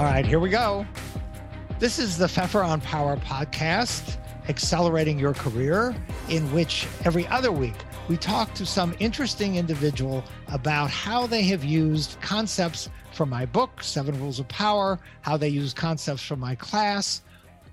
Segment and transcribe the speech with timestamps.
[0.00, 0.86] All right, here we go.
[1.78, 4.16] This is the Pfeffer on Power podcast,
[4.48, 5.94] accelerating your career,
[6.30, 7.74] in which every other week
[8.08, 13.82] we talk to some interesting individual about how they have used concepts from my book,
[13.82, 17.20] Seven Rules of Power, how they use concepts from my class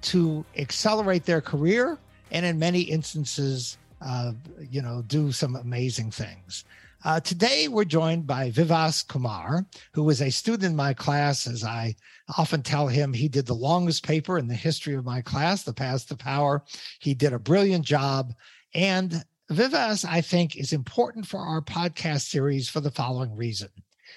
[0.02, 1.98] to accelerate their career,
[2.32, 4.34] and in many instances, uh,
[4.70, 6.66] you know, do some amazing things.
[7.06, 11.46] Uh, today, we're joined by Vivas Kumar, who was a student in my class.
[11.46, 11.96] As I
[12.38, 15.74] often tell him, he did the longest paper in the history of my class, The
[15.74, 16.64] Path to Power.
[17.00, 18.34] He did a brilliant job.
[18.74, 23.70] And Vivas, I think, is important for our podcast series for the following reason.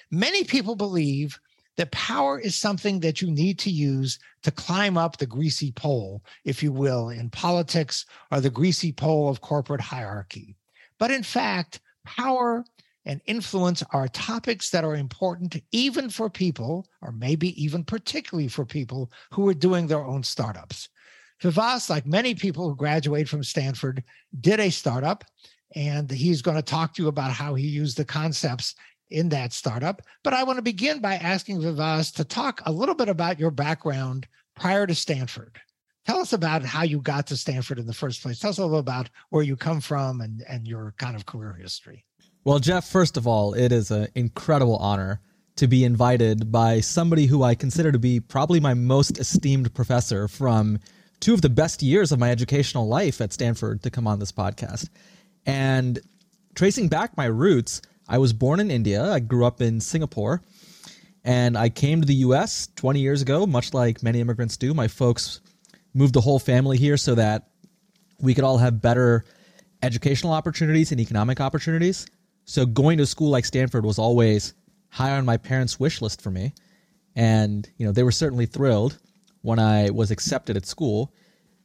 [0.09, 1.39] Many people believe
[1.77, 6.23] that power is something that you need to use to climb up the greasy pole,
[6.45, 10.55] if you will, in politics or the greasy pole of corporate hierarchy.
[10.97, 12.65] But in fact, power
[13.05, 18.65] and influence are topics that are important even for people, or maybe even particularly for
[18.65, 20.89] people who are doing their own startups.
[21.41, 24.03] Vivas, like many people who graduate from Stanford,
[24.39, 25.23] did a startup,
[25.75, 28.75] and he's going to talk to you about how he used the concepts
[29.09, 30.01] in that startup.
[30.23, 33.51] But I want to begin by asking Vivas to talk a little bit about your
[33.51, 35.59] background prior to Stanford.
[36.05, 38.39] Tell us about how you got to Stanford in the first place.
[38.39, 41.53] Tell us a little about where you come from and, and your kind of career
[41.53, 42.05] history.
[42.43, 45.21] Well, Jeff, first of all, it is an incredible honor
[45.57, 50.27] to be invited by somebody who I consider to be probably my most esteemed professor
[50.27, 50.79] from
[51.19, 54.31] two of the best years of my educational life at Stanford to come on this
[54.31, 54.89] podcast.
[55.45, 55.99] And
[56.55, 59.03] tracing back my roots, I was born in India.
[59.03, 60.41] I grew up in Singapore.
[61.23, 64.73] And I came to the US 20 years ago, much like many immigrants do.
[64.73, 65.41] My folks
[65.93, 67.49] moved the whole family here so that
[68.19, 69.25] we could all have better
[69.83, 72.07] educational opportunities and economic opportunities.
[72.51, 74.55] So going to a school like Stanford was always
[74.89, 76.53] high on my parents' wish list for me.
[77.15, 78.99] And, you know, they were certainly thrilled
[79.41, 81.13] when I was accepted at school.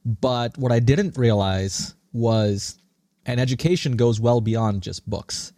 [0.05, 2.79] But what I didn't realize was
[3.27, 5.53] an education goes well beyond just books.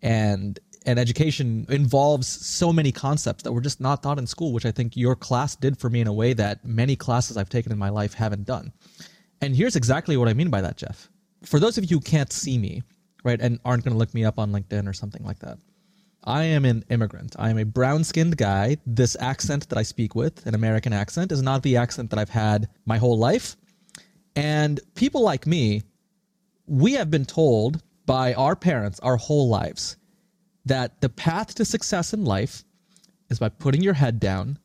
[0.00, 4.64] And an education involves so many concepts that were just not taught in school, which
[4.64, 7.70] I think your class did for me in a way that many classes I've taken
[7.70, 8.72] in my life haven't done.
[9.42, 11.10] And here's exactly what I mean by that, Jeff.
[11.44, 12.82] For those of you who can't see me,
[13.24, 15.58] right, and aren't going to look me up on LinkedIn or something like that,
[16.24, 17.34] I am an immigrant.
[17.38, 18.76] I am a brown skinned guy.
[18.86, 22.28] This accent that I speak with, an American accent, is not the accent that I've
[22.30, 23.56] had my whole life.
[24.36, 25.82] And people like me,
[26.66, 29.96] we have been told by our parents our whole lives
[30.66, 32.64] that the path to success in life
[33.28, 34.58] is by putting your head down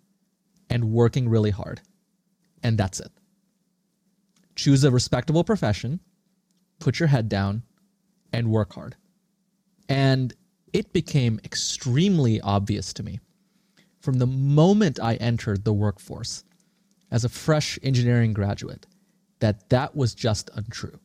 [0.69, 1.81] and working really hard.
[2.63, 3.11] And that's it.
[4.55, 5.99] Choose a respectable profession,
[6.79, 7.63] put your head down,
[8.35, 8.95] and work hard.
[9.87, 10.33] And
[10.73, 13.19] it became extremely obvious to me
[14.01, 16.43] from the moment I entered the workforce
[17.11, 18.85] as a fresh engineering graduate
[19.39, 20.99] that that was just untrue.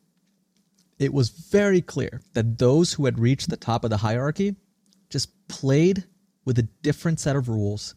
[0.99, 4.57] It was very clear that those who had reached the top of the hierarchy
[5.09, 6.05] just played
[6.45, 7.95] with a different set of rules,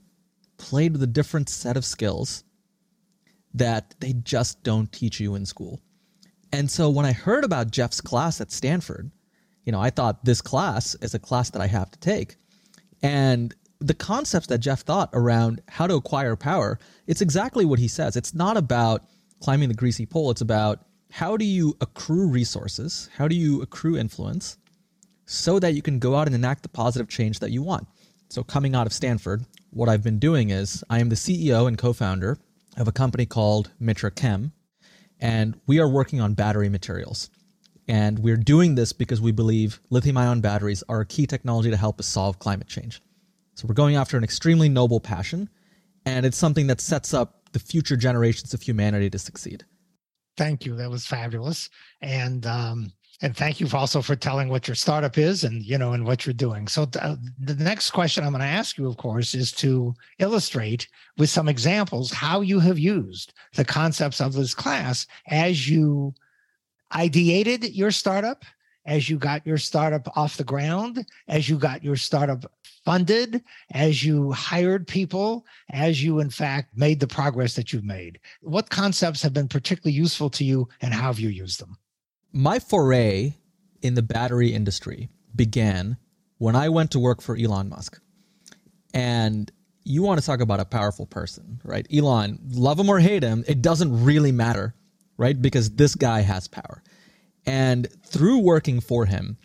[0.57, 2.43] played with a different set of skills
[3.53, 5.81] that they just don't teach you in school.
[6.51, 9.11] And so when I heard about Jeff's class at Stanford,
[9.63, 12.35] you know, I thought this class is a class that I have to take.
[13.01, 17.87] And the concepts that Jeff thought around how to acquire power, it's exactly what he
[17.87, 18.15] says.
[18.15, 19.03] It's not about
[19.41, 23.09] climbing the greasy pole, it's about how do you accrue resources?
[23.15, 24.57] How do you accrue influence
[25.25, 27.87] so that you can go out and enact the positive change that you want?
[28.29, 31.77] So, coming out of Stanford, what I've been doing is I am the CEO and
[31.77, 32.39] co founder
[32.77, 34.53] of a company called Mitra Chem,
[35.19, 37.29] and we are working on battery materials.
[37.87, 41.77] And we're doing this because we believe lithium ion batteries are a key technology to
[41.77, 43.01] help us solve climate change.
[43.55, 45.49] So we're going after an extremely noble passion,
[46.05, 49.63] and it's something that sets up the future generations of humanity to succeed.
[50.37, 50.75] Thank you.
[50.75, 51.69] That was fabulous.
[52.01, 52.91] And um,
[53.21, 56.25] and thank you also for telling what your startup is and you know and what
[56.25, 59.33] you're doing so th- uh, the next question i'm going to ask you of course
[59.33, 60.87] is to illustrate
[61.17, 66.13] with some examples how you have used the concepts of this class as you
[66.93, 68.45] ideated your startup,
[68.85, 72.51] as you got your startup off the ground, as you got your startup
[72.83, 73.41] funded,
[73.71, 78.19] as you hired people, as you, in fact, made the progress that you've made?
[78.41, 81.77] What concepts have been particularly useful to you and how have you used them?
[82.33, 83.35] My foray
[83.81, 85.97] in the battery industry began
[86.37, 87.99] when I went to work for Elon Musk.
[88.93, 89.51] And
[89.85, 91.87] you want to talk about a powerful person, right?
[91.93, 94.75] Elon, love him or hate him, it doesn't really matter
[95.17, 95.39] right?
[95.41, 96.83] Because this guy has power.
[97.45, 99.37] And through working for him,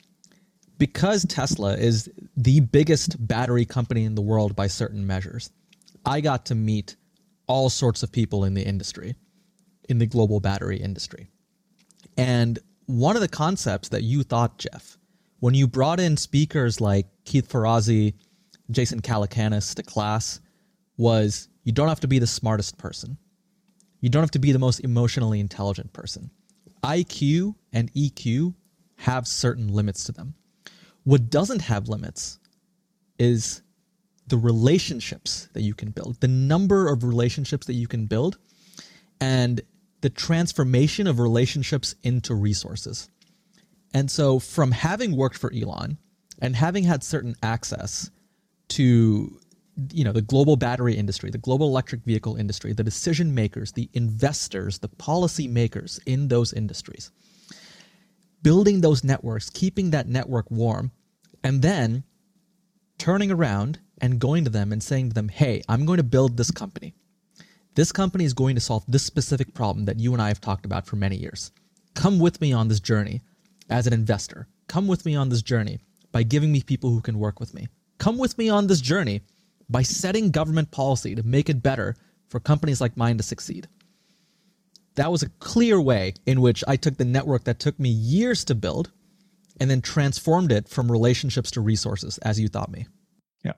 [0.79, 5.51] because Tesla is the biggest battery company in the world by certain measures,
[6.05, 6.97] I got to meet
[7.47, 9.17] all sorts of people in the industry,
[9.89, 11.29] in the global battery industry.
[12.17, 14.97] And one of the concepts that you thought, Jeff,
[15.41, 18.15] when you brought in speakers like Keith Ferrazzi,
[18.71, 20.41] Jason Calacanis to class,
[20.97, 23.17] was you don't have to be the smartest person.
[24.01, 26.31] You don't have to be the most emotionally intelligent person.
[26.83, 28.55] IQ and EQ
[28.97, 30.35] have certain limits to them.
[31.05, 32.39] What doesn't have limits
[33.19, 33.63] is
[34.27, 38.39] the relationships that you can build, the number of relationships that you can build,
[39.21, 39.61] and
[40.01, 43.09] the transformation of relationships into resources.
[43.95, 45.99] And so, from having worked for Elon
[46.41, 48.11] and having had certain access
[48.69, 49.41] to
[49.93, 53.89] you know the global battery industry the global electric vehicle industry the decision makers the
[53.95, 57.11] investors the policy makers in those industries.
[58.43, 60.91] Building those networks keeping that network warm
[61.45, 62.05] and then
[62.99, 66.37] turning around and going to them and saying to them hey i'm going to build
[66.37, 66.95] this company.
[67.75, 70.67] This company is going to solve this specific problem that you and i have talked
[70.67, 71.53] about for many years.
[71.95, 73.23] Come with me on this journey
[73.71, 74.49] as an investor.
[74.67, 75.79] Come with me on this journey
[76.11, 77.69] by giving me people who can work with me.
[77.99, 79.23] Come with me on this journey
[79.69, 81.97] by setting government policy to make it better
[82.29, 83.69] for companies like mine to succeed.
[84.95, 88.45] That was a clear way in which I took the network that took me years
[88.47, 88.91] to build
[89.61, 92.87] and then transformed it from relationships to resources as you thought me.
[93.45, 93.53] Yeah.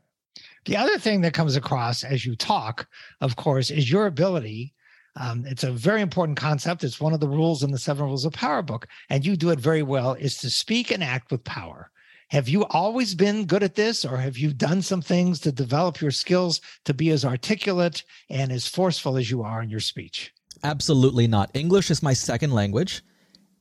[0.67, 2.89] The other thing that comes across as you talk,
[3.21, 4.75] of course, is your ability.
[5.17, 6.85] Um, it's a very important concept.
[6.85, 9.51] It's one of the rules in the Seven Rules of Power book, and you do
[9.51, 11.91] it very well, is to speak and act with power.
[12.31, 16.01] Have you always been good at this, or have you done some things to develop
[16.01, 20.33] your skills to be as articulate and as forceful as you are in your speech?
[20.63, 21.51] Absolutely not.
[21.55, 23.03] English is my second language.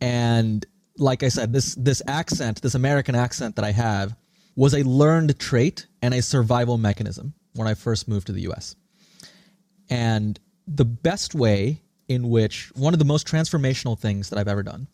[0.01, 0.63] And
[0.98, 4.16] like I said, this this accent, this American accent that I have,
[4.56, 8.75] was a learned trait and a survival mechanism when I first moved to the US.
[9.89, 14.62] And the best way in which one of the most transformational things that I've ever
[14.62, 14.88] done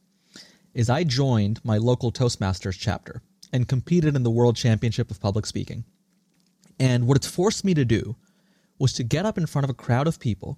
[0.74, 3.22] is I joined my local Toastmasters chapter
[3.54, 5.86] and competed in the World Championship of Public Speaking.
[6.80, 8.16] And what it's forced me to do
[8.80, 10.58] was to get up in front of a crowd of people,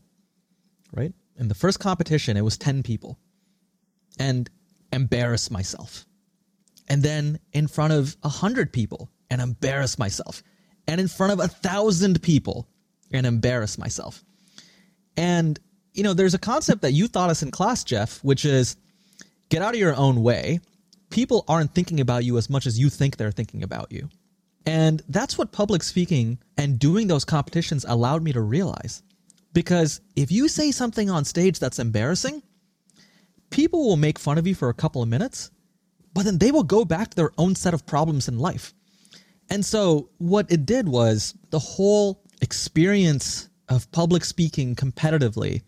[0.92, 1.13] right?
[1.38, 3.19] In the first competition, it was 10 people,
[4.19, 4.50] and
[4.92, 6.06] embarrass myself.
[6.88, 10.42] And then in front of 100 people and embarrass myself.
[10.88, 12.68] And in front of a thousand people
[13.12, 14.24] and embarrass myself.
[15.18, 15.60] And,
[15.94, 18.78] you know, there's a concept that you taught us in class, Jeff, which is
[19.50, 20.62] get out of your own way
[21.09, 24.09] people aren't thinking about you as much as you think they're thinking about you.
[24.65, 29.01] And that's what public speaking and doing those competitions allowed me to realize.
[29.54, 32.44] Because if you say something on stage that's embarrassing,
[33.50, 35.51] people will make fun of you for a couple of minutes,
[36.13, 38.74] but then they will go back to their own set of problems in life.
[39.50, 45.62] And so, what it did was the whole experience of public speaking competitively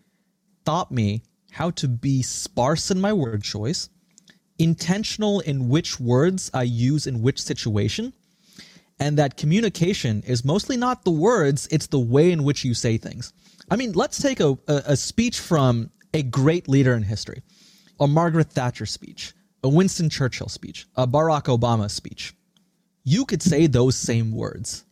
[0.64, 3.88] taught me how to be sparse in my word choice,
[4.60, 8.12] intentional in which words I use in which situation,
[9.00, 12.98] and that communication is mostly not the words, it's the way in which you say
[12.98, 13.32] things.
[13.70, 17.42] I mean, let's take a, a, speech from a great leader in history
[18.00, 22.34] a Margaret Thatcher speech, a Winston Churchill speech, a Barack Obama speech.
[23.04, 24.84] You could say those same words.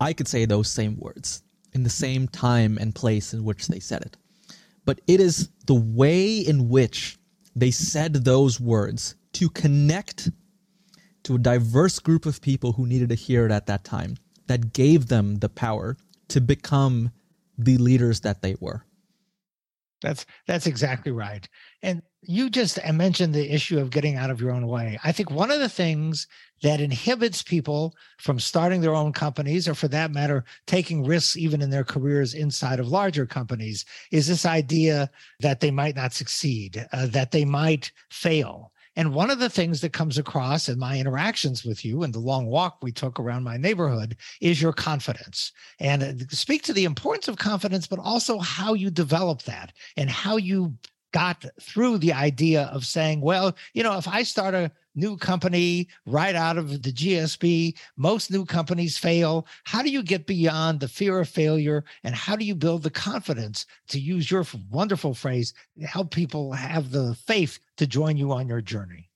[0.00, 3.78] I could say those same words in the same time and place in which they
[3.78, 4.16] said it.
[4.86, 7.18] But it is the way in which
[7.56, 10.30] they said those words to connect
[11.24, 14.74] to a diverse group of people who needed to hear it at that time that
[14.74, 15.96] gave them the power
[16.28, 17.10] to become
[17.58, 18.84] the leaders that they were.
[20.02, 21.48] That's that's exactly right.
[21.82, 24.98] And you just mentioned the issue of getting out of your own way.
[25.04, 26.26] I think one of the things
[26.62, 31.62] that inhibits people from starting their own companies, or for that matter, taking risks even
[31.62, 35.10] in their careers inside of larger companies, is this idea
[35.40, 38.72] that they might not succeed, uh, that they might fail.
[38.96, 42.18] And one of the things that comes across in my interactions with you and the
[42.18, 45.52] long walk we took around my neighborhood is your confidence.
[45.78, 50.08] And uh, speak to the importance of confidence, but also how you develop that and
[50.08, 50.74] how you
[51.16, 55.88] got through the idea of saying, well, you know, if I start a new company
[56.04, 59.46] right out of the GSB, most new companies fail.
[59.64, 61.86] How do you get beyond the fear of failure?
[62.04, 65.54] And how do you build the confidence to use your wonderful phrase,
[65.86, 69.08] help people have the faith to join you on your journey?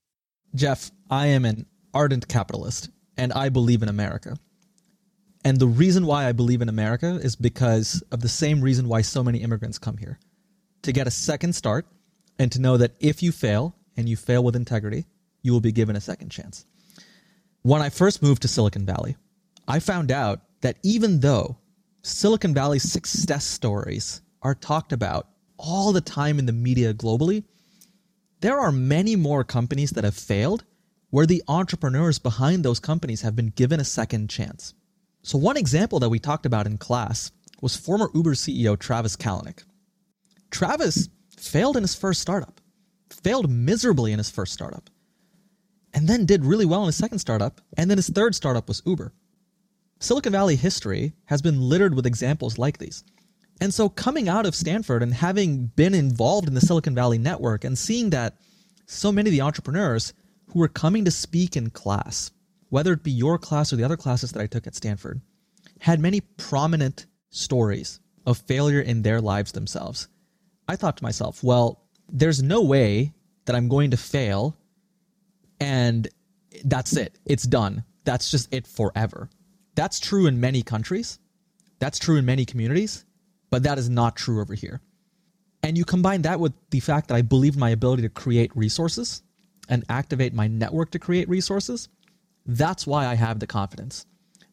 [0.55, 4.37] Jeff, I am an ardent capitalist and I believe in America.
[5.45, 9.01] And the reason why I believe in America is because of the same reason why
[9.01, 10.17] so many immigrants come here
[10.83, 11.85] to get a second start
[12.39, 15.05] and to know that if you fail and you fail with integrity,
[15.41, 16.65] you will be given a second chance.
[17.61, 19.15] When I first moved to Silicon Valley,
[19.67, 21.57] I found out that even though
[22.01, 27.43] Silicon Valley's success stories are talked about all the time in the media globally,
[28.39, 30.63] there are many more companies that have failed
[31.11, 34.73] where the entrepreneurs behind those companies have been given a second chance.
[35.21, 39.63] So, one example that we talked about in class was former Uber CEO Travis Kalanick.
[40.51, 42.61] Travis failed in his first startup,
[43.09, 44.89] failed miserably in his first startup,
[45.93, 48.83] and then did really well in his second startup, and then his third startup was
[48.85, 49.13] Uber.
[49.99, 53.03] Silicon Valley history has been littered with examples like these.
[53.59, 57.63] And so, coming out of Stanford and having been involved in the Silicon Valley network
[57.63, 58.35] and seeing that
[58.87, 60.13] so many of the entrepreneurs
[60.47, 62.31] who were coming to speak in class,
[62.69, 65.21] whether it be your class or the other classes that I took at Stanford,
[65.79, 70.07] had many prominent stories of failure in their lives themselves.
[70.71, 73.13] I thought to myself, well, there's no way
[73.45, 74.55] that I'm going to fail
[75.59, 76.07] and
[76.63, 77.19] that's it.
[77.25, 77.83] It's done.
[78.05, 79.29] That's just it forever.
[79.75, 81.19] That's true in many countries.
[81.79, 83.03] That's true in many communities,
[83.49, 84.79] but that is not true over here.
[85.61, 89.23] And you combine that with the fact that I believe my ability to create resources
[89.67, 91.89] and activate my network to create resources.
[92.45, 94.05] That's why I have the confidence.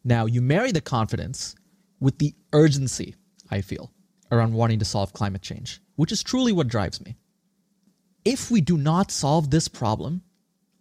[0.03, 1.55] Now, you marry the confidence
[2.01, 3.15] with the urgency
[3.49, 3.91] I feel
[4.31, 7.17] around wanting to solve climate change, which is truly what drives me.
[8.23, 10.21] If we do not solve this problem,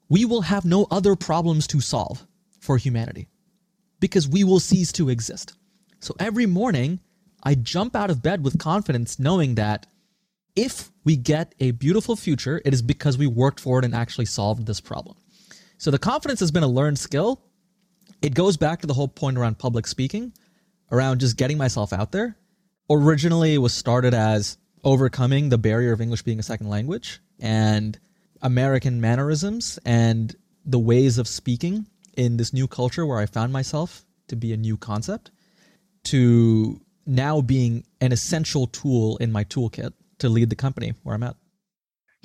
[0.08, 2.24] we will have no other problems to solve
[2.60, 3.26] for humanity
[3.98, 5.54] because we will cease to exist.
[5.98, 7.00] So every morning,
[7.42, 9.86] I jump out of bed with confidence knowing that
[10.54, 14.26] if we get a beautiful future, it is because we worked for it and actually
[14.26, 15.16] solved this problem.
[15.78, 17.42] So the confidence has been a learned skill.
[18.22, 20.32] It goes back to the whole point around public speaking,
[20.92, 22.36] around just getting myself out there.
[22.88, 27.98] Originally, it was started as overcoming the barrier of English being a second language and
[28.42, 34.04] American mannerisms and the ways of speaking in this new culture where I found myself
[34.28, 35.30] to be a new concept
[36.04, 41.22] to now being an essential tool in my toolkit to lead the company where I'm
[41.22, 41.36] at.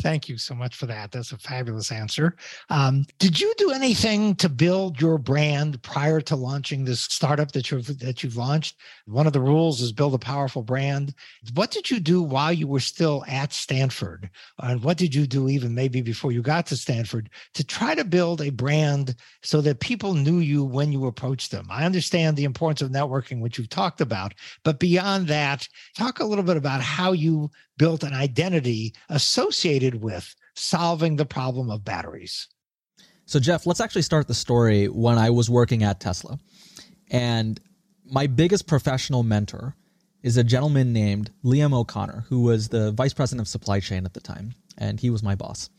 [0.03, 1.13] Thank you so much for that.
[1.13, 2.35] That's a fabulous answer.
[2.69, 7.71] Um, did you do anything to build your brand prior to launching this startup that
[7.71, 8.75] you've that you've launched?
[9.05, 11.15] One of the rules is build a powerful brand.
[11.53, 14.29] What did you do while you were still at Stanford,
[14.59, 18.03] and what did you do even maybe before you got to Stanford to try to
[18.03, 21.65] build a brand so that people knew you when you approached them?
[21.69, 24.33] I understand the importance of networking, which you've talked about,
[24.65, 30.35] but beyond that, talk a little bit about how you built an identity associated with
[30.55, 32.47] solving the problem of batteries.
[33.25, 36.37] So, Jeff, let's actually start the story when I was working at Tesla.
[37.09, 37.59] And
[38.05, 39.75] my biggest professional mentor
[40.21, 44.13] is a gentleman named Liam O'Connor, who was the vice president of supply chain at
[44.13, 44.53] the time.
[44.77, 45.69] And he was my boss.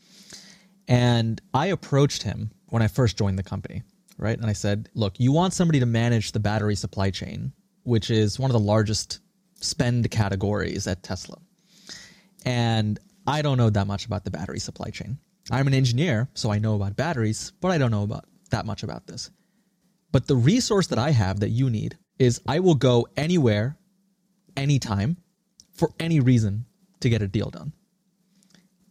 [0.86, 3.82] And I approached him when I first joined the company,
[4.18, 4.38] right?
[4.38, 7.52] And I said, look, you want somebody to manage the battery supply chain,
[7.84, 9.20] which is one of the largest
[9.54, 11.38] spend categories at Tesla.
[12.44, 15.18] And I don't know that much about the battery supply chain.
[15.50, 18.82] I'm an engineer, so I know about batteries, but I don't know about that much
[18.82, 19.30] about this.
[20.12, 23.76] But the resource that I have that you need is I will go anywhere,
[24.56, 25.16] anytime,
[25.72, 26.66] for any reason
[27.00, 27.72] to get a deal done.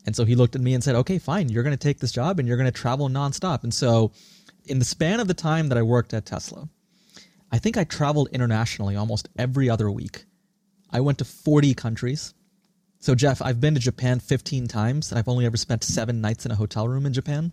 [0.05, 2.11] And so he looked at me and said, okay, fine, you're going to take this
[2.11, 3.63] job and you're going to travel nonstop.
[3.63, 4.11] And so,
[4.65, 6.67] in the span of the time that I worked at Tesla,
[7.51, 10.25] I think I traveled internationally almost every other week.
[10.91, 12.33] I went to 40 countries.
[13.03, 16.45] So, Jeff, I've been to Japan 15 times, and I've only ever spent seven nights
[16.45, 17.51] in a hotel room in Japan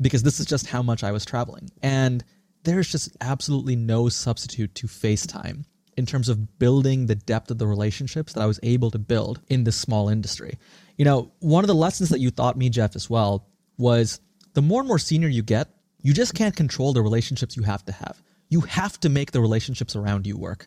[0.00, 1.68] because this is just how much I was traveling.
[1.82, 2.24] And
[2.64, 5.66] there's just absolutely no substitute to FaceTime
[5.98, 9.42] in terms of building the depth of the relationships that I was able to build
[9.50, 10.56] in this small industry.
[10.96, 14.22] You know, one of the lessons that you taught me, Jeff, as well, was
[14.54, 15.68] the more and more senior you get,
[16.00, 18.22] you just can't control the relationships you have to have.
[18.48, 20.66] You have to make the relationships around you work.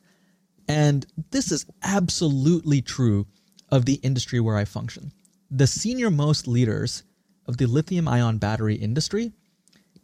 [0.68, 3.26] And this is absolutely true
[3.70, 5.12] of the industry where I function.
[5.52, 7.04] The senior most leaders
[7.46, 9.32] of the lithium ion battery industry,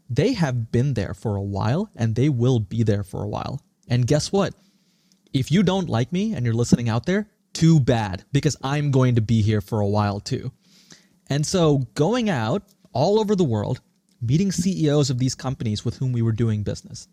[0.10, 3.62] they have been there for a while and they will be there for a while.
[3.88, 4.54] And guess what?
[5.34, 9.16] If you don't like me and you're listening out there, too bad, because I'm going
[9.16, 10.52] to be here for a while too.
[11.30, 12.64] And so going out
[12.94, 13.82] all over the world,
[14.22, 17.08] meeting CEOs of these companies with whom we were doing business,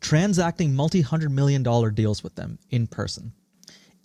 [0.00, 3.32] transacting multi hundred million dollar deals with them in person,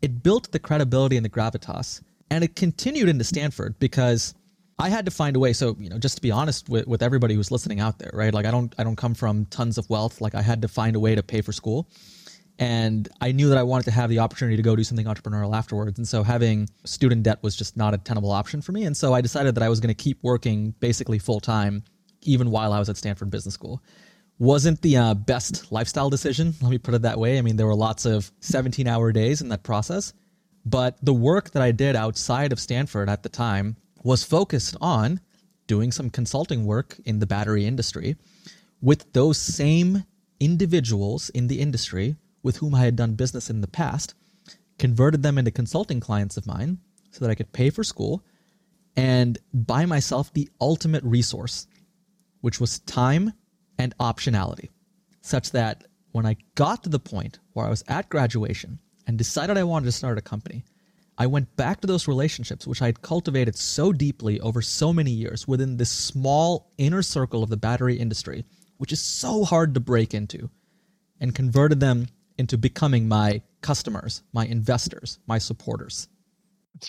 [0.02, 2.02] it built the credibility and the gravitas.
[2.30, 4.34] And it continued into Stanford because
[4.80, 5.54] I had to find a way.
[5.54, 8.34] So, you know, just to be honest with, with everybody who's listening out there, right?
[8.34, 10.22] Like I don't I don't come from tons of wealth.
[10.22, 11.88] Like I had to find a way to pay for school.
[12.58, 15.56] And I knew that I wanted to have the opportunity to go do something entrepreneurial
[15.56, 15.98] afterwards.
[15.98, 18.86] And so having student debt was just not a tenable option for me.
[18.86, 21.84] And so I decided that I was going to keep working basically full time,
[22.22, 23.82] even while I was at Stanford Business School
[24.42, 26.56] wasn't the uh, best lifestyle decision.
[26.64, 27.38] Let me put it that way.
[27.38, 30.14] I mean, there were lots of 17 hour days in that process,
[30.66, 35.20] But the work that I did outside of Stanford at the time was focused on
[35.68, 38.16] doing some consulting work in the battery industry
[38.82, 40.06] with those same
[40.40, 44.16] individuals in the industry with whom I had done business in the past,
[44.80, 46.80] converted them into consulting clients of mine
[47.12, 48.24] so that I could pay for school
[48.96, 51.68] and buy myself the ultimate resource,
[52.42, 53.34] which was time
[53.82, 54.70] and optionality,
[55.22, 59.58] such that when I got to the point where I was at graduation and decided
[59.58, 60.64] I wanted to start a company,
[61.18, 65.12] I went back to those relationships which I had cultivated so deeply over so many
[65.12, 68.46] years within this small inner circle of the battery industry,
[68.78, 70.50] which is so hard to break into,
[71.20, 72.08] and converted them
[72.38, 76.08] into becoming my customers, my investors, my supporters.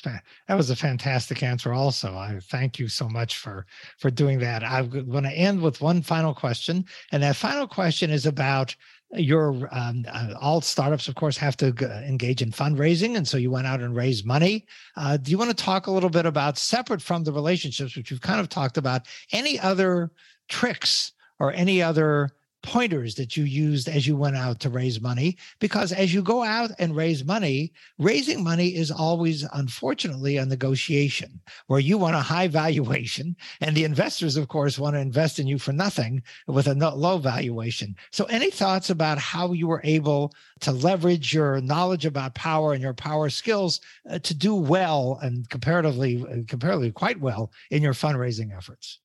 [0.00, 1.72] That was a fantastic answer.
[1.72, 3.66] Also, I thank you so much for
[3.98, 4.64] for doing that.
[4.64, 8.74] I'm going to end with one final question, and that final question is about
[9.14, 11.66] your um, uh, all startups of course have to
[12.06, 14.64] engage in fundraising and so you went out and raised money
[14.96, 18.10] uh, do you want to talk a little bit about separate from the relationships which
[18.10, 20.10] you've kind of talked about any other
[20.48, 22.30] tricks or any other
[22.62, 26.42] pointers that you used as you went out to raise money because as you go
[26.42, 32.20] out and raise money raising money is always unfortunately a negotiation where you want a
[32.20, 36.66] high valuation and the investors of course want to invest in you for nothing with
[36.66, 37.96] a low valuation.
[38.10, 42.82] So any thoughts about how you were able to leverage your knowledge about power and
[42.82, 47.94] your power skills uh, to do well and comparatively uh, comparatively quite well in your
[47.94, 48.98] fundraising efforts?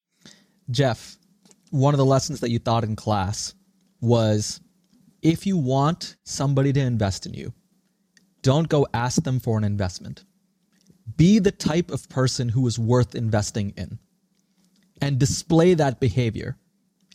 [0.69, 1.17] Jeff
[1.69, 3.53] one of the lessons that you taught in class
[4.01, 4.61] was
[5.21, 7.53] if you want somebody to invest in you,
[8.41, 10.23] don't go ask them for an investment.
[11.15, 13.99] Be the type of person who is worth investing in
[15.01, 16.57] and display that behavior,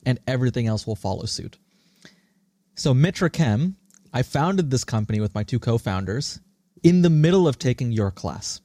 [0.05, 1.59] and everything else will follow suit.
[2.75, 3.77] So, Mitra Chem,
[4.13, 6.41] I founded this company with my two co founders
[6.83, 8.61] in the middle of taking your class.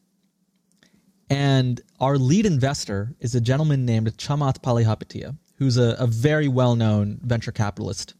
[1.29, 6.75] And our lead investor is a gentleman named Chamath Palihapitiya who's a, a very well
[6.75, 8.13] known venture capitalist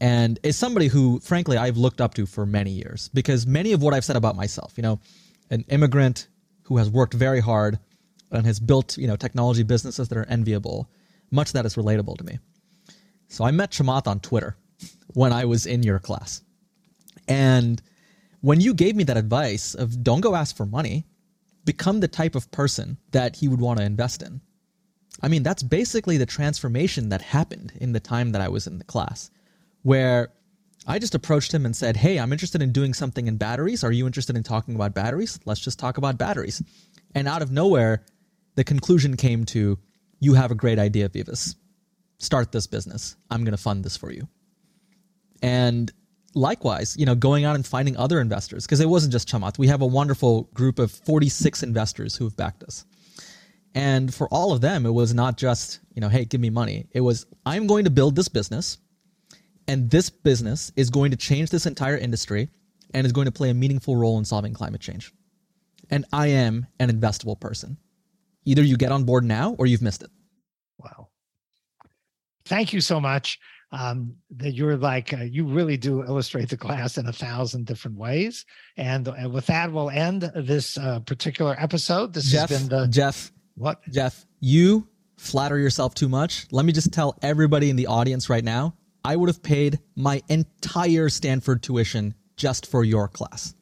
[0.00, 3.82] and is somebody who, frankly, I've looked up to for many years because many of
[3.82, 5.00] what I've said about myself, you know,
[5.50, 6.28] an immigrant
[6.62, 7.78] who has worked very hard
[8.30, 10.88] and has built, you know, technology businesses that are enviable,
[11.30, 12.38] much of that is relatable to me.
[13.28, 14.56] So I met Chamath on Twitter
[15.08, 16.42] when I was in your class.
[17.26, 17.82] And
[18.40, 21.06] when you gave me that advice of don't go ask for money,
[21.64, 24.40] become the type of person that he would want to invest in.
[25.20, 28.78] I mean, that's basically the transformation that happened in the time that I was in
[28.78, 29.30] the class,
[29.82, 30.32] where
[30.86, 33.84] I just approached him and said, Hey, I'm interested in doing something in batteries.
[33.84, 35.38] Are you interested in talking about batteries?
[35.44, 36.62] Let's just talk about batteries.
[37.14, 38.04] And out of nowhere,
[38.54, 39.78] the conclusion came to,
[40.20, 41.56] You have a great idea, Vivas.
[42.18, 43.16] Start this business.
[43.30, 44.28] I'm going to fund this for you.
[45.42, 45.92] And
[46.34, 49.58] likewise, you know, going out and finding other investors, because it wasn't just Chamath.
[49.58, 52.84] We have a wonderful group of 46 investors who have backed us.
[53.78, 56.88] And for all of them, it was not just, you know, hey, give me money.
[56.90, 58.78] It was, I'm going to build this business,
[59.68, 62.48] and this business is going to change this entire industry
[62.92, 65.12] and is going to play a meaningful role in solving climate change.
[65.90, 67.76] And I am an investable person.
[68.44, 70.10] Either you get on board now or you've missed it.
[70.78, 71.10] Wow.
[72.46, 73.38] Thank you so much.
[73.70, 77.96] Um, that you're like, uh, you really do illustrate the class in a thousand different
[77.96, 78.44] ways.
[78.76, 82.12] And uh, with that, we'll end this uh, particular episode.
[82.12, 83.82] This Jeff, has been the Jeff, what?
[83.90, 86.46] Jeff, you flatter yourself too much.
[86.50, 90.22] Let me just tell everybody in the audience right now I would have paid my
[90.28, 93.54] entire Stanford tuition just for your class.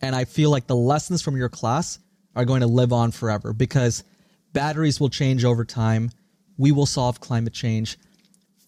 [0.00, 1.98] And I feel like the lessons from your class
[2.34, 4.04] are going to live on forever because
[4.52, 6.10] batteries will change over time.
[6.56, 7.98] We will solve climate change.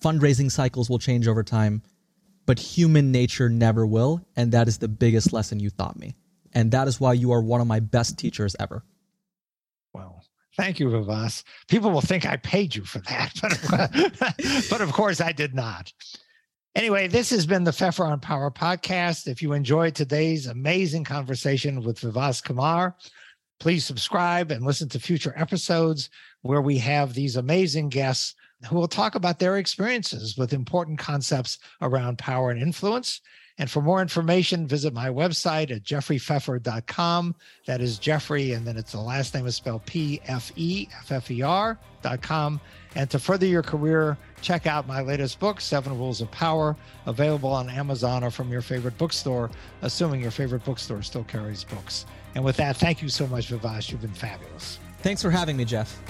[0.02, 1.82] Fundraising cycles will change over time,
[2.46, 4.26] but human nature never will.
[4.36, 6.14] And that is the biggest lesson you taught me.
[6.52, 8.84] And that is why you are one of my best teachers ever.
[10.56, 11.42] Thank you, Vivas.
[11.68, 13.32] People will think I paid you for that,
[13.70, 15.92] but, but of course I did not.
[16.76, 19.28] Anyway, this has been the Pfeffer on Power podcast.
[19.28, 22.96] If you enjoyed today's amazing conversation with Vivas Kumar,
[23.60, 26.10] please subscribe and listen to future episodes
[26.42, 28.34] where we have these amazing guests
[28.68, 33.20] who will talk about their experiences with important concepts around power and influence.
[33.58, 37.34] And for more information, visit my website at jeffreypfeffer.com.
[37.66, 41.12] That is Jeffrey, and then it's the last name is spelled P F E F
[41.12, 42.60] F E R.com.
[42.96, 47.50] And to further your career, check out my latest book, Seven Rules of Power, available
[47.50, 49.50] on Amazon or from your favorite bookstore,
[49.82, 52.06] assuming your favorite bookstore still carries books.
[52.34, 53.90] And with that, thank you so much, Vivas.
[53.90, 54.78] You've been fabulous.
[55.02, 56.00] Thanks for having me, Jeff.